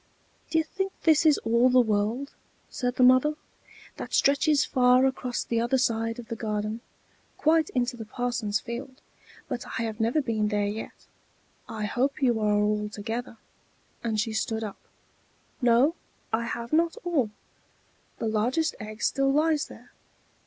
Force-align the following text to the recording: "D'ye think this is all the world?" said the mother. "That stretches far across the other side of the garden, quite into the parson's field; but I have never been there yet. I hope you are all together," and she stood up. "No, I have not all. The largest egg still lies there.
"D'ye 0.49 0.63
think 0.63 0.91
this 1.03 1.27
is 1.27 1.37
all 1.43 1.69
the 1.69 1.79
world?" 1.79 2.31
said 2.71 2.95
the 2.95 3.03
mother. 3.03 3.35
"That 3.97 4.15
stretches 4.15 4.65
far 4.65 5.05
across 5.05 5.43
the 5.43 5.61
other 5.61 5.77
side 5.77 6.17
of 6.17 6.27
the 6.27 6.35
garden, 6.35 6.81
quite 7.37 7.69
into 7.75 7.95
the 7.95 8.05
parson's 8.05 8.59
field; 8.59 8.99
but 9.47 9.63
I 9.77 9.83
have 9.83 9.99
never 9.99 10.19
been 10.19 10.47
there 10.47 10.65
yet. 10.65 11.05
I 11.69 11.85
hope 11.85 12.19
you 12.23 12.39
are 12.39 12.61
all 12.63 12.89
together," 12.89 13.37
and 14.03 14.19
she 14.19 14.33
stood 14.33 14.63
up. 14.63 14.79
"No, 15.61 15.93
I 16.33 16.45
have 16.45 16.73
not 16.73 16.97
all. 17.03 17.29
The 18.17 18.25
largest 18.27 18.73
egg 18.79 19.03
still 19.03 19.31
lies 19.31 19.67
there. 19.67 19.91